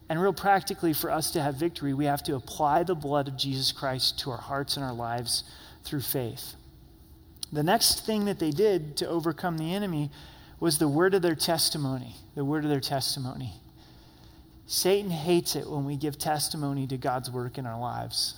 [0.09, 3.37] And real practically, for us to have victory, we have to apply the blood of
[3.37, 5.45] Jesus Christ to our hearts and our lives
[5.83, 6.55] through faith.
[7.53, 10.11] The next thing that they did to overcome the enemy
[10.61, 12.17] was the word of their testimony.
[12.35, 13.55] The word of their testimony.
[14.67, 18.35] Satan hates it when we give testimony to God's work in our lives.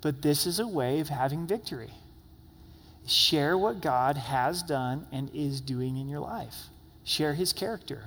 [0.00, 1.90] But this is a way of having victory.
[3.06, 6.68] Share what God has done and is doing in your life,
[7.04, 8.04] share his character.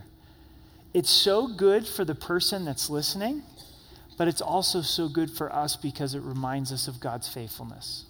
[0.93, 3.41] It's so good for the person that's listening,
[4.17, 8.05] but it's also so good for us because it reminds us of God's faithfulness.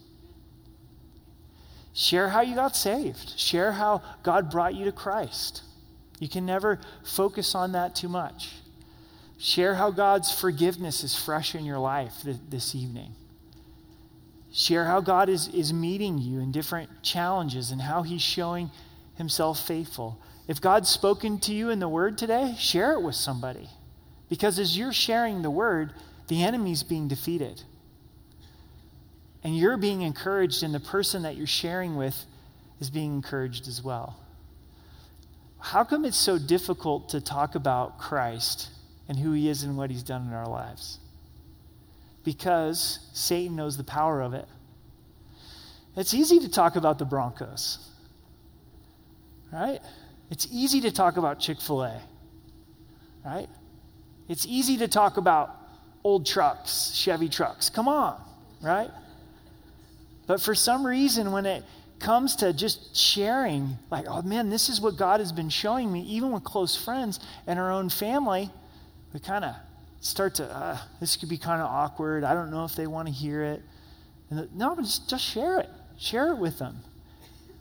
[1.94, 3.40] Share how you got saved.
[3.40, 5.62] Share how God brought you to Christ.
[6.20, 8.50] You can never focus on that too much.
[9.44, 13.14] Share how God's forgiveness is fresh in your life th- this evening.
[14.54, 18.72] Share how God is, is meeting you in different challenges and how He's showing
[19.16, 20.18] Himself faithful.
[20.48, 23.68] If God's spoken to you in the Word today, share it with somebody.
[24.30, 25.92] Because as you're sharing the Word,
[26.30, 27.64] the enemy's being defeated.
[29.44, 32.16] And you're being encouraged, and the person that you're sharing with
[32.80, 34.18] is being encouraged as well.
[35.60, 38.70] How come it's so difficult to talk about Christ
[39.08, 41.00] and who he is and what he's done in our lives.
[42.24, 44.46] Because Satan knows the power of it.
[45.96, 47.78] It's easy to talk about the Broncos,
[49.52, 49.80] right?
[50.32, 52.02] It's easy to talk about Chick fil A,
[53.24, 53.48] right?
[54.28, 55.56] It's easy to talk about
[56.04, 57.70] old trucks, Chevy trucks.
[57.70, 58.20] Come on,
[58.62, 58.90] right?
[60.26, 61.64] But for some reason, when it
[62.00, 66.02] comes to just sharing, like, oh man, this is what God has been showing me,
[66.02, 68.50] even with close friends and our own family,
[69.14, 69.56] we kind of
[70.00, 72.24] start to, uh, this could be kind of awkward.
[72.24, 73.62] I don't know if they want to hear it.
[74.30, 75.70] The, no, just, just share it.
[75.98, 76.80] Share it with them.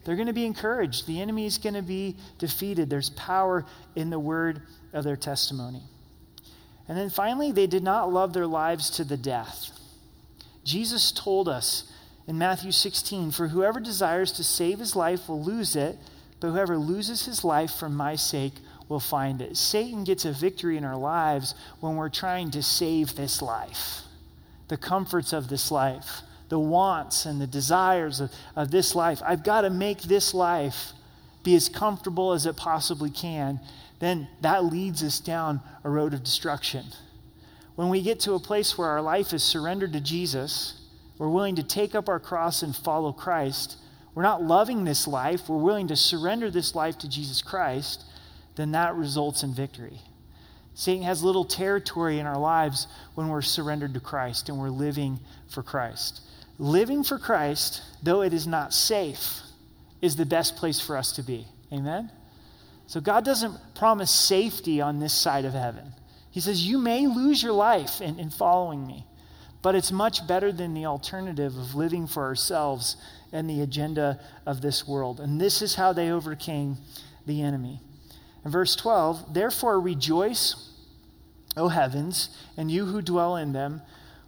[0.05, 1.07] They're going to be encouraged.
[1.07, 2.91] The enemy is going to be defeated.
[2.91, 4.63] There's power in the word
[4.93, 5.83] of their testimony.
[6.89, 9.71] And then finally, they did not love their lives to the death.
[10.65, 11.93] Jesus told us
[12.27, 15.97] in Matthew 16 For whoever desires to save his life will lose it,
[16.41, 18.55] but whoever loses his life for my sake
[18.93, 19.57] will find it.
[19.57, 24.03] Satan gets a victory in our lives when we're trying to save this life,
[24.69, 29.23] the comforts of this life the wants and the desires of, of this life.
[29.25, 30.93] I've got to make this life
[31.43, 33.59] be as comfortable as it possibly can.
[34.01, 36.85] Then that leads us down a road of destruction.
[37.75, 40.79] When we get to a place where our life is surrendered to Jesus,
[41.17, 43.79] we're willing to take up our cross and follow Christ.
[44.15, 48.05] We're not loving this life, we're willing to surrender this life to Jesus Christ,
[48.57, 49.99] then that results in victory.
[50.75, 55.21] Satan has little territory in our lives when we're surrendered to Christ and we're living
[55.49, 56.23] for Christ
[56.63, 59.41] living for Christ, though it is not safe,
[60.01, 61.47] is the best place for us to be.
[61.73, 62.11] Amen?
[62.87, 65.93] So God doesn't promise safety on this side of heaven.
[66.31, 69.07] He says, You may lose your life in, in following me,
[69.61, 72.97] but it's much better than the alternative of living for ourselves
[73.33, 75.21] and the agenda of this world.
[75.21, 76.77] And this is how they overcame
[77.27, 77.81] the enemy.
[78.45, 80.71] Verse 12, therefore rejoice,
[81.57, 83.83] O heavens, and you who dwell in them.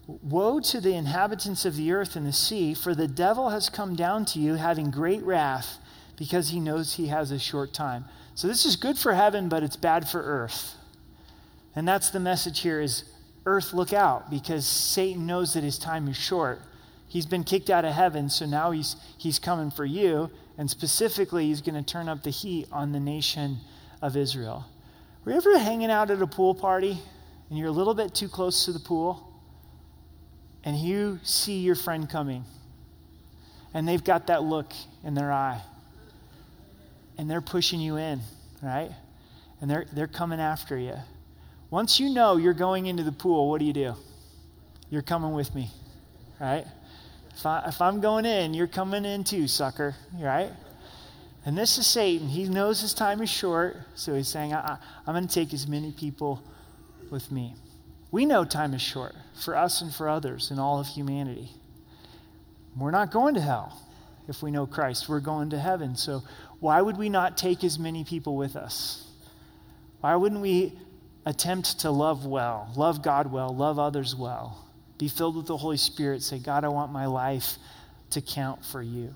[0.07, 3.97] Woe to the inhabitants of the earth and the sea, for the devil has come
[3.97, 5.79] down to you having great wrath
[6.17, 8.05] because he knows he has a short time.
[8.35, 10.75] So this is good for heaven, but it's bad for earth.
[11.75, 13.05] And that's the message here is
[13.47, 16.61] earth look out because Satan knows that his time is short.
[17.09, 21.47] He's been kicked out of heaven, so now he's he's coming for you, and specifically
[21.47, 23.59] he's going to turn up the heat on the nation
[24.05, 24.65] of Israel.
[25.25, 27.01] Were you ever hanging out at a pool party
[27.49, 29.35] and you're a little bit too close to the pool?
[30.65, 32.45] and you see your friend coming,
[33.75, 34.73] and they've got that look
[35.05, 35.61] in their eye,
[37.19, 38.21] and they're pushing you in,
[38.63, 38.91] right?
[39.61, 40.95] And they're, they're coming after you.
[41.71, 43.95] Once you know you're going into the pool, what do you do?
[44.91, 45.71] You're coming with me,
[46.41, 46.65] right?
[47.35, 50.51] If, I, if I'm going in, you're coming in too, sucker, right?
[51.47, 52.29] And this is Satan.
[52.29, 55.69] He knows his time is short, so he's saying, I, I'm going to take as
[55.69, 56.43] many people
[57.11, 57.55] with me.
[58.11, 61.51] We know time is short for us and for others and all of humanity.
[62.77, 63.79] We're not going to hell
[64.27, 65.09] if we know Christ.
[65.09, 65.97] We're going to heaven.
[65.97, 66.23] So
[66.61, 69.07] why would we not take as many people with us?
[70.01, 70.79] Why wouldn't we
[71.27, 74.67] attempt to love well, love God well, love others well,
[74.99, 77.57] be filled with the Holy Spirit, say, God, I want my life
[78.11, 79.15] to count for you.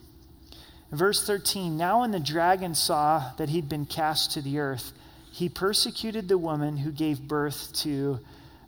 [0.90, 4.92] Verse 13, now when the dragon saw that he'd been cast to the earth,
[5.30, 8.20] he persecuted the woman who gave birth to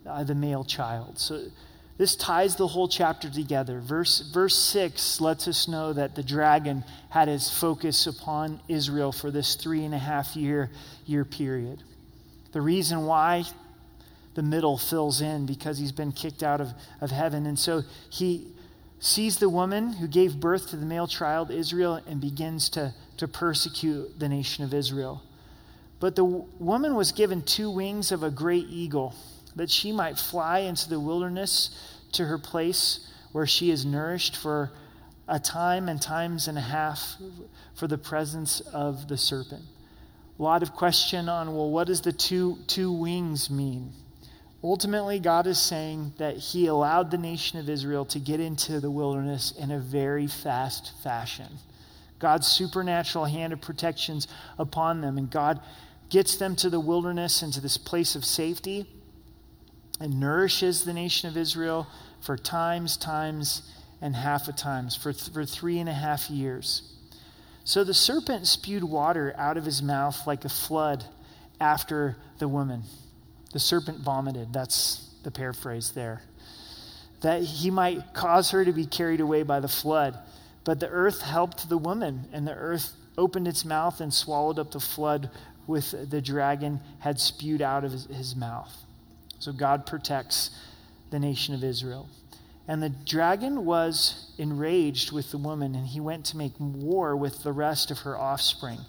[0.05, 1.17] uh, the male child.
[1.17, 1.45] So
[1.97, 3.79] this ties the whole chapter together.
[3.79, 9.31] Verse, verse 6 lets us know that the dragon had his focus upon Israel for
[9.31, 10.69] this three and a half year,
[11.05, 11.83] year period.
[12.53, 13.45] The reason why
[14.35, 17.45] the middle fills in because he's been kicked out of, of heaven.
[17.45, 18.47] And so he
[19.01, 23.27] sees the woman who gave birth to the male child, Israel, and begins to, to
[23.27, 25.23] persecute the nation of Israel.
[25.99, 29.15] But the woman was given two wings of a great eagle
[29.55, 31.71] that she might fly into the wilderness
[32.13, 34.71] to her place where she is nourished for
[35.27, 37.15] a time and times and a half
[37.73, 39.63] for the presence of the serpent.
[40.37, 43.93] A lot of question on, well, what does the two, two wings mean?
[44.63, 48.91] Ultimately, God is saying that He allowed the nation of Israel to get into the
[48.91, 51.47] wilderness in a very fast fashion.
[52.19, 54.27] God's supernatural hand of protections
[54.59, 55.59] upon them, and God
[56.09, 58.85] gets them to the wilderness and to this place of safety
[59.99, 61.87] and nourishes the nation of Israel
[62.21, 63.63] for times, times,
[64.01, 66.91] and half a times, for, th- for three and a half years.
[67.63, 71.05] So the serpent spewed water out of his mouth like a flood
[71.59, 72.83] after the woman.
[73.51, 74.53] The serpent vomited.
[74.53, 76.21] That's the paraphrase there.
[77.21, 80.17] That he might cause her to be carried away by the flood.
[80.63, 84.71] But the earth helped the woman, and the earth opened its mouth and swallowed up
[84.71, 85.29] the flood
[85.67, 88.75] with the dragon had spewed out of his, mouth.
[89.39, 90.51] So God protects
[91.11, 92.09] the nation of Israel.
[92.67, 97.43] And the dragon was enraged with the woman, and he went to make war with
[97.43, 98.79] the rest of her offspring,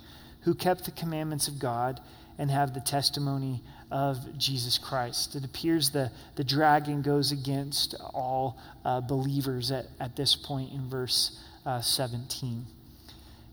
[0.42, 2.00] who kept the commandments of God
[2.38, 5.36] and have the testimony of Jesus Christ.
[5.36, 10.88] It appears the, the dragon goes against all uh, believers at, at this point in
[10.88, 12.64] verse uh, 17.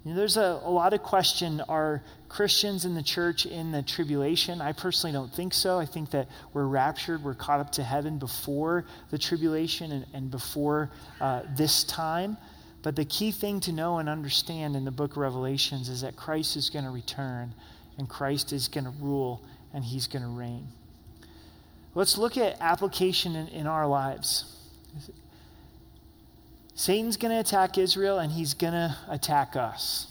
[0.06, 3.84] You know, there's a, a lot of question are Christians in the church in the
[3.84, 4.62] tribulation?
[4.62, 5.78] I personally don't think so.
[5.78, 10.32] I think that we're raptured, we're caught up to heaven before the tribulation and, and
[10.32, 12.38] before uh, this time.
[12.82, 16.16] But the key thing to know and understand in the book of Revelations is that
[16.16, 17.54] Christ is going to return
[17.98, 19.44] and Christ is going to rule
[19.74, 20.68] and he's going to reign.
[21.96, 24.56] Let's look at application in, in our lives.
[26.76, 30.08] Satan's going to attack Israel and he's going to attack us.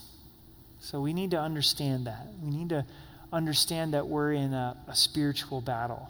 [0.79, 2.27] So we need to understand that.
[2.41, 2.85] We need to
[3.33, 6.09] understand that we're in a, a, spiritual battle.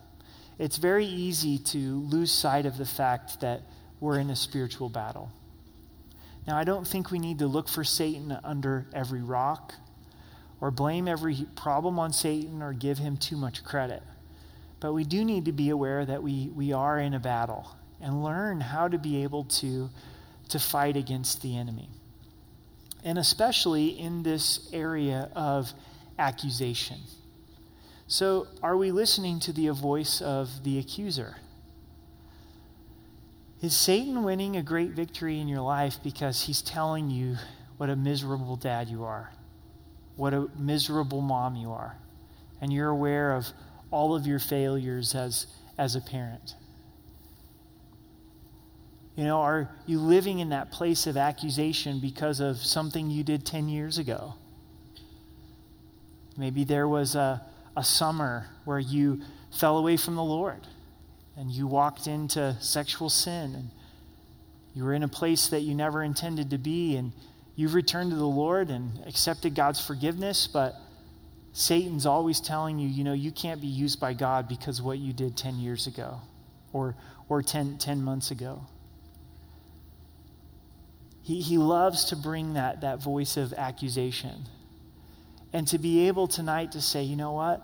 [0.58, 3.62] It's very easy to lose sight of the fact that
[4.00, 5.32] we're in a spiritual battle.
[6.47, 9.74] Now, I don't think we need to look for Satan under every rock
[10.62, 14.03] or blame every problem on Satan or give him too much credit.
[14.80, 18.24] But we do need to be aware that we, we are in a battle and
[18.24, 19.89] learn how to be able to
[20.49, 21.89] to fight against the enemy.
[23.03, 25.72] And especially in this area of
[26.18, 26.97] accusation.
[28.07, 31.38] So, are we listening to the voice of the accuser?
[33.62, 37.38] Is Satan winning a great victory in your life because he's telling you
[37.78, 39.32] what a miserable dad you are,
[40.20, 41.95] what a miserable mom you are,
[42.59, 43.47] and you're aware of
[43.89, 45.47] all of your failures as,
[45.78, 46.55] as a parent?
[49.15, 53.45] You know, are you living in that place of accusation because of something you did
[53.45, 54.34] 10 years ago?
[56.38, 57.41] Maybe there was a,
[57.78, 59.22] a summer where you
[59.57, 60.67] fell away from the Lord
[61.38, 63.70] and you walked into sexual sin and
[64.74, 67.13] you were in a place that you never intended to be and
[67.60, 70.76] you've returned to the Lord and accepted God's forgiveness, but
[71.51, 75.12] Satan's always telling you, you know, you can't be used by God because what you
[75.12, 76.22] did 10 years ago
[76.72, 76.95] or,
[77.28, 78.62] or 10, 10 months ago.
[81.22, 84.45] He, he loves to bring that, that voice of accusation.
[85.51, 87.62] And to be able tonight to say, you know what?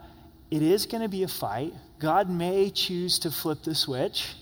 [0.51, 1.71] It is going to be a fight.
[1.99, 4.33] God may choose to flip the switch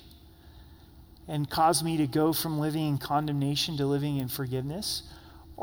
[1.27, 5.03] and cause me to go from living in condemnation to living in forgiveness.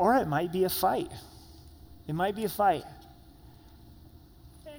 [0.01, 1.11] Or it might be a fight.
[2.07, 2.85] It might be a fight.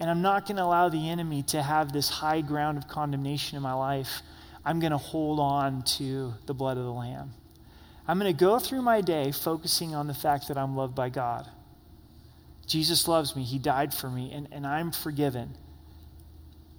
[0.00, 3.56] And I'm not going to allow the enemy to have this high ground of condemnation
[3.56, 4.22] in my life.
[4.64, 7.34] I'm going to hold on to the blood of the Lamb.
[8.08, 11.08] I'm going to go through my day focusing on the fact that I'm loved by
[11.08, 11.48] God.
[12.66, 13.44] Jesus loves me.
[13.44, 15.56] He died for me, and, and I'm forgiven.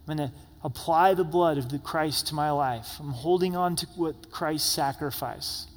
[0.06, 0.36] I'm going to
[0.66, 2.98] apply the blood of the Christ to my life.
[3.00, 5.70] I'm holding on to what Christ sacrificed.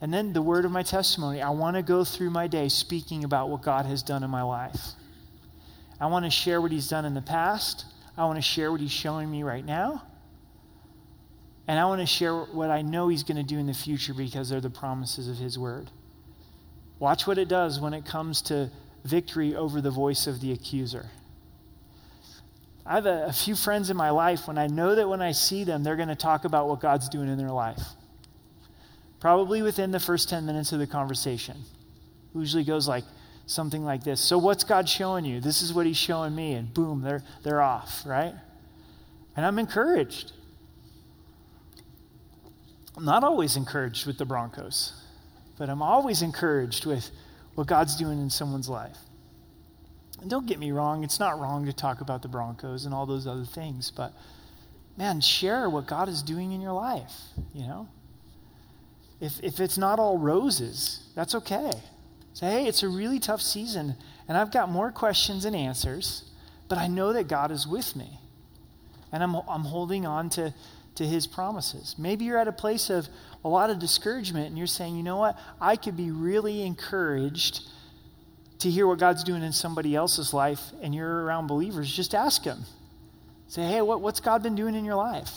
[0.00, 1.42] And then the word of my testimony.
[1.42, 4.42] I want to go through my day speaking about what God has done in my
[4.42, 4.80] life.
[6.00, 7.84] I want to share what He's done in the past.
[8.16, 10.04] I want to share what He's showing me right now.
[11.66, 14.14] And I want to share what I know He's going to do in the future
[14.14, 15.90] because they're the promises of His word.
[17.00, 18.70] Watch what it does when it comes to
[19.04, 21.06] victory over the voice of the accuser.
[22.86, 25.32] I have a, a few friends in my life when I know that when I
[25.32, 27.82] see them, they're going to talk about what God's doing in their life.
[29.20, 31.56] Probably within the first 10 minutes of the conversation.
[32.34, 33.04] It usually goes like
[33.46, 34.20] something like this.
[34.20, 35.40] So, what's God showing you?
[35.40, 36.52] This is what He's showing me.
[36.52, 38.34] And boom, they're, they're off, right?
[39.36, 40.32] And I'm encouraged.
[42.96, 44.92] I'm not always encouraged with the Broncos,
[45.56, 47.10] but I'm always encouraged with
[47.54, 48.96] what God's doing in someone's life.
[50.20, 53.06] And don't get me wrong, it's not wrong to talk about the Broncos and all
[53.06, 54.12] those other things, but
[54.96, 57.12] man, share what God is doing in your life,
[57.54, 57.88] you know?
[59.20, 61.72] If, if it's not all roses, that's okay.
[62.34, 63.96] Say, hey, it's a really tough season,
[64.28, 66.24] and I've got more questions and answers,
[66.68, 68.20] but I know that God is with me.
[69.10, 70.54] And I'm, I'm holding on to,
[70.96, 71.96] to his promises.
[71.98, 73.08] Maybe you're at a place of
[73.44, 75.38] a lot of discouragement and you're saying, you know what?
[75.60, 77.62] I could be really encouraged
[78.58, 81.90] to hear what God's doing in somebody else's life and you're around believers.
[81.90, 82.58] Just ask him.
[83.46, 85.30] Say, hey, what, what's God been doing in your life?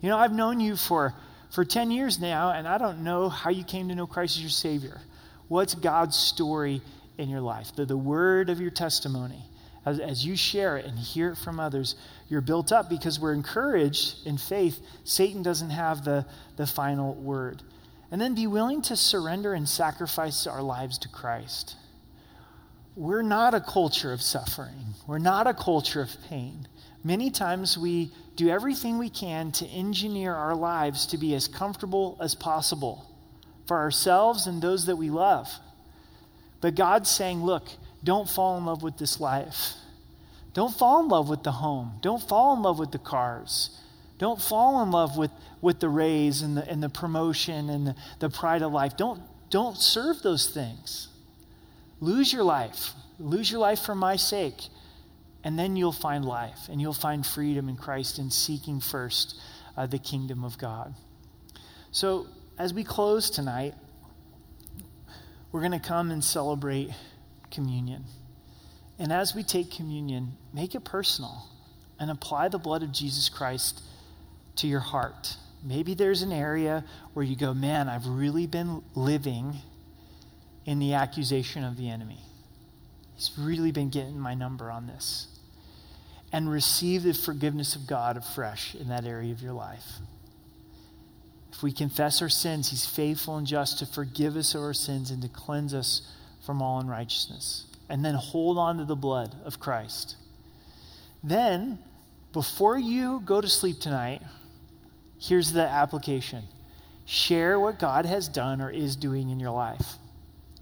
[0.00, 1.14] You know, I've known you for,
[1.54, 4.42] for 10 years now and I don't know how you came to know Christ as
[4.42, 5.00] your Savior.
[5.48, 6.82] What's God's story
[7.16, 7.74] in your life?
[7.76, 9.44] The, the word of your testimony
[9.86, 11.94] as, as you share it and hear it from others,
[12.28, 14.80] you're built up because we're encouraged in faith.
[15.04, 16.26] Satan doesn't have the,
[16.56, 17.62] the final word.
[18.10, 21.76] And then be willing to surrender and sacrifice our lives to Christ.
[22.96, 26.68] We're not a culture of suffering, we're not a culture of pain.
[27.04, 32.16] Many times we do everything we can to engineer our lives to be as comfortable
[32.18, 33.10] as possible
[33.66, 35.48] for ourselves and those that we love.
[36.62, 37.68] But God's saying, look,
[38.02, 39.74] don't fall in love with this life.
[40.54, 41.98] Don't fall in love with the home.
[42.00, 43.78] Don't fall in love with the cars.
[44.18, 45.30] Don't fall in love with,
[45.60, 48.96] with the raise and the, and the promotion and the, the pride of life.
[48.96, 51.08] Don't, don't serve those things.
[52.00, 52.92] Lose your life.
[53.18, 54.68] Lose your life for my sake.
[55.44, 59.38] And then you'll find life and you'll find freedom in Christ in seeking first
[59.76, 60.94] uh, the kingdom of God.
[61.90, 62.26] So,
[62.58, 63.74] as we close tonight,
[65.52, 66.90] we're going to come and celebrate
[67.50, 68.04] communion.
[68.98, 71.48] And as we take communion, make it personal
[71.98, 73.82] and apply the blood of Jesus Christ
[74.56, 75.36] to your heart.
[75.62, 79.56] Maybe there's an area where you go, man, I've really been living
[80.64, 82.20] in the accusation of the enemy.
[83.14, 85.33] He's really been getting my number on this.
[86.34, 89.86] And receive the forgiveness of God afresh in that area of your life.
[91.52, 95.12] If we confess our sins, He's faithful and just to forgive us of our sins
[95.12, 96.10] and to cleanse us
[96.44, 97.66] from all unrighteousness.
[97.88, 100.16] And then hold on to the blood of Christ.
[101.22, 101.78] Then,
[102.32, 104.20] before you go to sleep tonight,
[105.20, 106.42] here's the application
[107.06, 109.98] share what God has done or is doing in your life,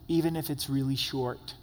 [0.06, 1.54] even if it's really short.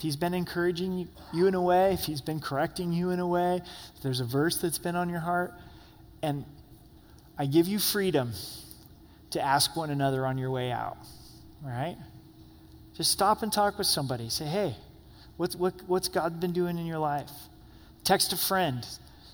[0.00, 3.26] If He's been encouraging you in a way, if He's been correcting you in a
[3.26, 3.60] way,
[3.94, 5.52] if there's a verse that's been on your heart,
[6.22, 6.46] and
[7.36, 8.32] I give you freedom
[9.32, 10.96] to ask one another on your way out.
[11.62, 11.98] Right?
[12.94, 14.30] Just stop and talk with somebody.
[14.30, 14.74] Say, hey,
[15.36, 17.30] what's, what, what's God been doing in your life?
[18.02, 18.86] Text a friend.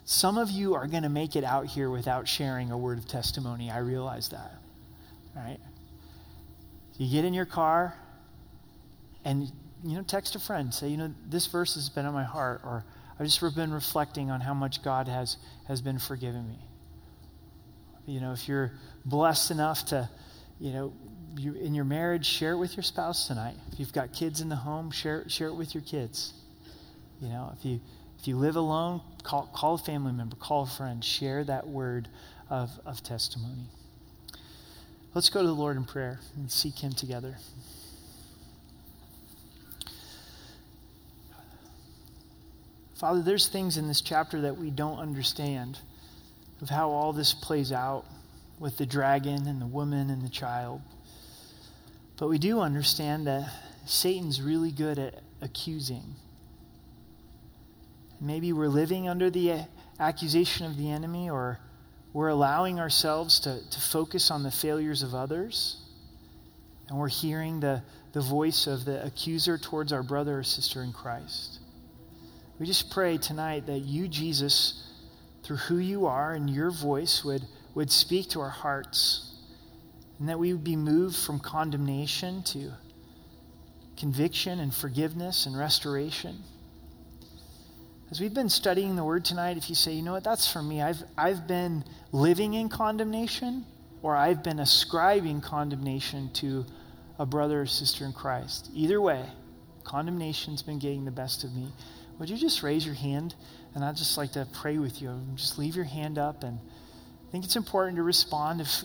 [0.05, 3.07] Some of you are going to make it out here without sharing a word of
[3.07, 3.71] testimony.
[3.71, 4.53] I realize that.
[5.37, 5.61] Right?
[6.99, 7.95] You get in your car
[9.25, 9.53] and,
[9.85, 10.73] you know, text a friend.
[10.73, 12.85] Say, you know, this verse has been on my heart, or
[13.19, 15.37] I've just been reflecting on how much God has,
[15.69, 16.59] has been forgiving me.
[18.07, 18.73] You know, if you're
[19.05, 20.09] blessed enough to,
[20.61, 20.93] you know,
[21.37, 23.57] you, in your marriage, share it with your spouse tonight.
[23.73, 26.33] If you've got kids in the home, share, share it with your kids.
[27.21, 27.81] You know, if you,
[28.19, 32.09] if you live alone, call, call a family member, call a friend, share that word
[32.49, 33.67] of, of testimony.
[35.15, 37.37] Let's go to the Lord in prayer and seek Him together.
[42.97, 45.79] Father, there's things in this chapter that we don't understand
[46.63, 48.07] of how all this plays out
[48.59, 50.81] with the dragon and the woman and the child.
[52.17, 53.51] But we do understand that
[53.85, 56.15] Satan's really good at accusing.
[58.19, 59.67] Maybe we're living under the
[60.01, 61.61] accusation of the enemy, or
[62.15, 65.83] we're allowing ourselves to, to focus on the failures of others,
[66.89, 67.83] and we're hearing the,
[68.13, 71.59] the voice of the accuser towards our brother or sister in Christ.
[72.59, 74.83] We just pray tonight that you, Jesus,
[75.43, 77.43] through who you are and your voice would,
[77.75, 79.35] would speak to our hearts,
[80.19, 82.73] and that we would be moved from condemnation to
[83.99, 86.43] conviction and forgiveness and restoration.
[88.11, 90.63] As we've been studying the word tonight, if you say, you know what, that's for
[90.63, 93.67] me, I've, I've been living in condemnation
[94.01, 96.65] or I've been ascribing condemnation to
[97.19, 98.71] a brother or sister in Christ.
[98.75, 99.25] Either way,
[99.85, 101.69] condemnation's been getting the best of me.
[102.19, 103.35] Would you just raise your hand?
[103.75, 105.21] And I'd just like to pray with you.
[105.35, 106.45] Just leave your hand up.
[106.45, 108.83] And I think it's important to respond if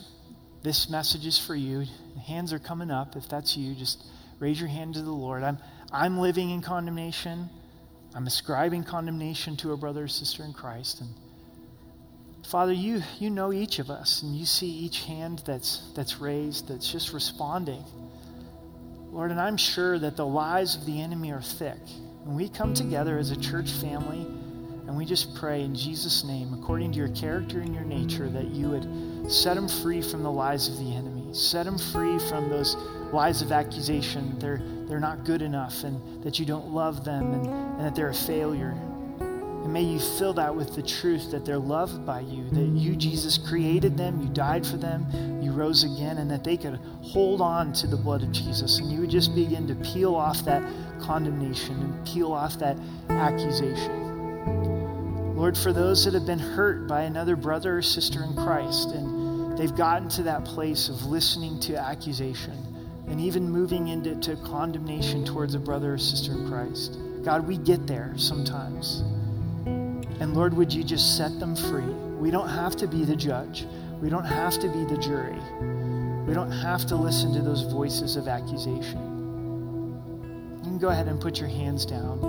[0.62, 1.84] this message is for you.
[2.26, 3.16] Hands are coming up.
[3.16, 4.04] If that's you, just
[4.38, 5.42] raise your hand to the Lord.
[5.42, 5.58] I'm,
[5.90, 7.48] I'm living in condemnation.
[8.14, 11.00] I'm ascribing condemnation to a brother or sister in Christ.
[11.00, 11.10] And
[12.46, 16.68] Father, you, you know each of us, and you see each hand that's, that's raised,
[16.68, 17.82] that's just responding.
[19.10, 21.78] Lord, and I'm sure that the lies of the enemy are thick.
[22.24, 24.26] And we come together as a church family
[24.86, 28.48] and we just pray in Jesus' name, according to your character and your nature, that
[28.48, 31.32] you would set them free from the lies of the enemy.
[31.32, 32.74] Set them free from those
[33.12, 34.38] lies of accusation.
[34.38, 38.10] They're, they're not good enough and that you don't love them and, and that they're
[38.10, 38.76] a failure.
[39.62, 42.96] And may you fill that with the truth that they're loved by you, that you,
[42.96, 45.06] Jesus, created them, you died for them,
[45.40, 48.78] you rose again, and that they could hold on to the blood of Jesus.
[48.78, 50.62] And you would just begin to peel off that
[51.00, 52.76] condemnation and peel off that
[53.08, 54.02] accusation.
[55.36, 59.56] Lord, for those that have been hurt by another brother or sister in Christ, and
[59.56, 62.58] they've gotten to that place of listening to accusation
[63.08, 66.98] and even moving into condemnation towards a brother or sister in Christ.
[67.24, 69.02] God, we get there sometimes.
[70.22, 71.82] And Lord, would you just set them free?
[71.82, 73.66] We don't have to be the judge,
[74.00, 75.36] we don't have to be the jury,
[76.24, 79.00] we don't have to listen to those voices of accusation.
[80.58, 82.20] You can go ahead and put your hands down.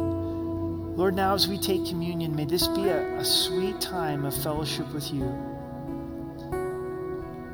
[0.97, 4.91] Lord, now as we take communion, may this be a, a sweet time of fellowship
[4.91, 5.25] with you.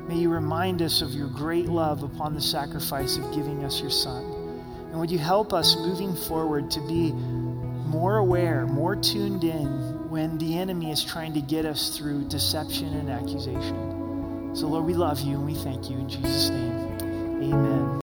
[0.08, 3.90] May you remind us of your great love upon the sacrifice of giving us your
[3.90, 4.24] Son.
[4.90, 10.36] And would you help us moving forward to be more aware, more tuned in when
[10.38, 14.50] the enemy is trying to get us through deception and accusation.
[14.54, 17.52] So, Lord, we love you and we thank you in Jesus' name.
[17.54, 17.90] Amen.